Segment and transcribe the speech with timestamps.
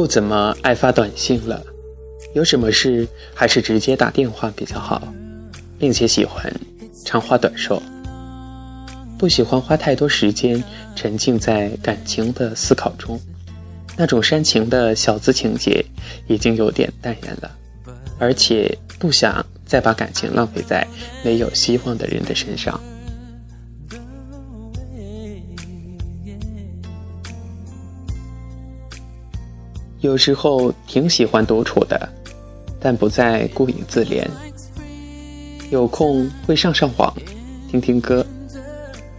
[0.00, 1.62] 不怎么爱发短信了，
[2.32, 5.12] 有什么事还是直接打电话比较好，
[5.78, 6.50] 并且喜欢
[7.04, 7.82] 长话短说，
[9.18, 10.64] 不喜欢花太多时间
[10.96, 13.20] 沉浸在感情的思考中，
[13.94, 15.84] 那种煽情的小资情节
[16.28, 17.50] 已经有点淡然了，
[18.18, 20.88] 而且不想再把感情浪费在
[21.22, 22.80] 没有希望的人的身上。
[30.00, 32.08] 有时候挺喜欢独处的，
[32.80, 34.26] 但不再孤影自怜。
[35.70, 37.14] 有空会上上网，
[37.70, 38.24] 听听歌，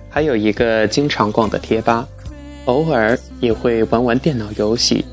[0.10, 2.08] 还有一个经常逛的贴吧，
[2.66, 5.06] 偶尔也会玩玩电脑游戏，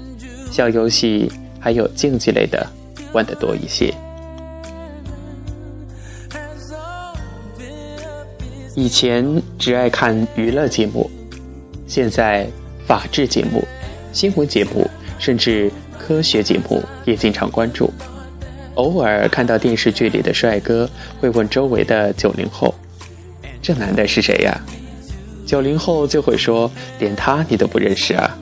[0.51, 2.67] 小游戏还有竞技类的
[3.13, 3.95] 玩得多一些。
[8.75, 11.11] 以前只爱看娱乐节目，
[11.87, 12.49] 现在
[12.87, 13.63] 法制节目、
[14.15, 14.89] 新闻节目。
[15.19, 17.93] 甚至科学节目也经常关注，
[18.75, 20.89] 偶尔看到电视剧里的帅哥，
[21.21, 22.75] 会问周围的九零后
[23.61, 24.61] ：“这男的是谁呀？”
[25.45, 28.39] 九零后就会说：“连他你都不认识啊。”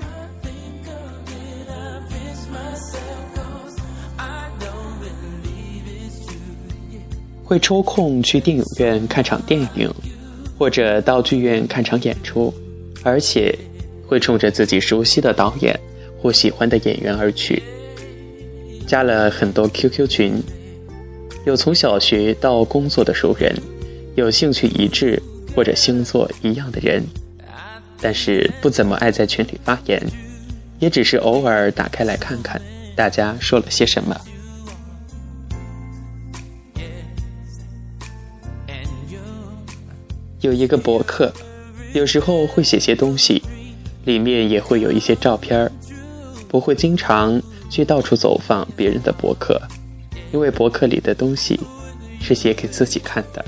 [7.43, 9.89] 会抽空去电影院看场电影，
[10.59, 12.53] 或者到剧院看场演出，
[13.05, 13.57] 而且
[14.09, 15.79] 会冲着自己熟悉的导演。
[16.21, 17.63] 或喜欢的演员而去，
[18.87, 20.43] 加了很多 QQ 群，
[21.45, 23.55] 有从小学到工作的熟人，
[24.15, 25.23] 有兴趣一致
[25.55, 27.03] 或者星座一样的人，
[28.01, 30.03] 但是不怎么爱在群里发言，
[30.79, 32.61] 也只是偶尔打开来看看
[32.95, 34.21] 大家说了些什么。
[40.41, 41.33] 有一个博客，
[41.93, 43.43] 有时候会写些东西，
[44.05, 45.73] 里面也会有一些照片儿。
[46.57, 49.61] 不会经常去到处走访别人的博客，
[50.33, 51.61] 因为博客里的东西
[52.19, 53.45] 是写给自己看的。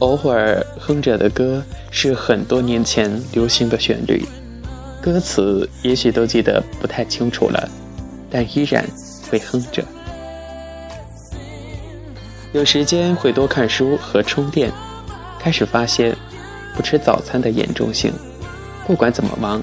[0.00, 4.22] 偶尔哼着的歌是很多年前流行的旋律，
[5.00, 7.66] 歌词也许都记得不太清楚了，
[8.28, 8.86] 但依然
[9.30, 9.82] 会哼着。
[12.52, 14.70] 有时间会多看书和充电，
[15.40, 16.14] 开始发现。
[16.74, 18.12] 不吃早餐的严重性，
[18.86, 19.62] 不管怎么忙，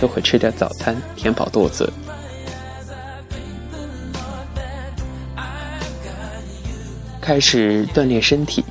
[0.00, 1.90] 都会吃点早餐填饱肚子。
[7.20, 8.64] 开始锻炼身体，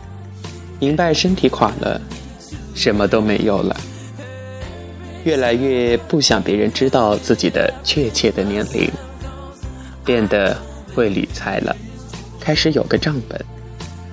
[0.80, 2.02] 明白身体垮了，
[2.76, 3.76] 什么都没有了。
[5.24, 8.90] 越来越不想别人知道自己的确切的年龄，
[10.04, 10.58] 变得
[10.94, 11.76] 会理财了，
[12.40, 13.40] 开始有个账本，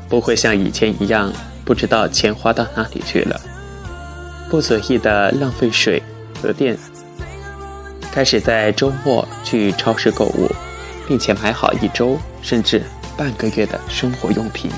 [0.09, 1.32] 不会像以前一样
[1.65, 3.41] 不知道钱花到哪里去了。
[4.49, 6.03] 不随意的浪费水
[6.41, 6.79] 和电，
[8.12, 10.49] 开始在周末去超市购物，
[11.07, 12.83] 并且买好一周甚至
[13.17, 14.71] 半个月的生活用品。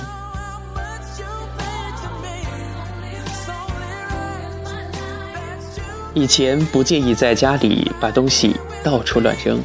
[6.15, 9.63] 以前不介意在家里把东西到处乱扔，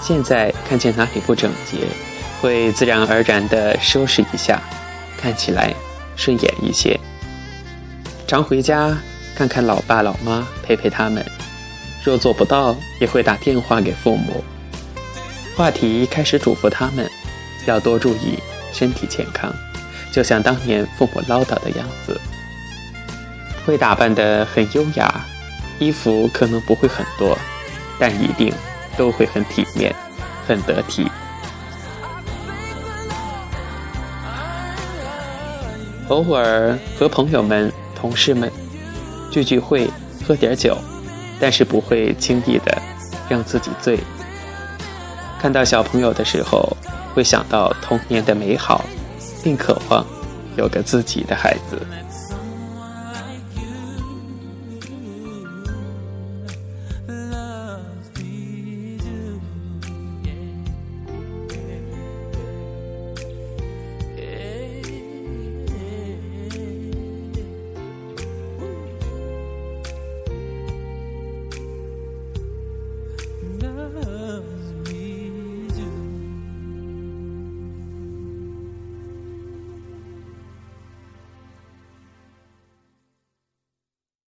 [0.00, 1.86] 现在看见哪里不整洁，
[2.40, 4.60] 会自然而然的收拾一下，
[5.18, 5.72] 看起来
[6.16, 6.98] 顺眼一些。
[8.26, 8.96] 常回家。
[9.34, 11.24] 看看老爸老妈，陪陪他们。
[12.04, 14.44] 若做不到，也会打电话给父母。
[15.56, 17.10] 话题开始嘱咐他们，
[17.66, 18.38] 要多注意
[18.72, 19.52] 身体健康，
[20.12, 22.20] 就像当年父母唠叨的样子。
[23.66, 25.24] 会打扮得很优雅，
[25.78, 27.36] 衣服可能不会很多，
[27.98, 28.52] 但一定
[28.96, 29.94] 都会很体面，
[30.46, 31.10] 很得体。
[36.08, 38.52] 偶尔和朋友们、同事们。
[39.34, 39.90] 聚聚会，
[40.24, 40.78] 喝点酒，
[41.40, 42.80] 但是不会轻易的
[43.28, 43.98] 让自己醉。
[45.40, 46.76] 看到小朋友的时候，
[47.12, 48.84] 会想到童年的美好，
[49.42, 50.06] 并渴望
[50.56, 51.84] 有个自己的孩子。